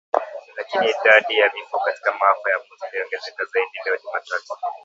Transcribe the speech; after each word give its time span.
Lakini, 0.57 0.89
idadi 0.89 1.37
ya 1.39 1.49
vifo 1.49 1.79
katika 1.85 2.11
maafa 2.11 2.49
ya 2.49 2.57
moto 2.57 2.85
iliongezeka 2.93 3.45
zaidi 3.45 3.77
leo 3.85 3.97
Jumatatu. 3.97 4.41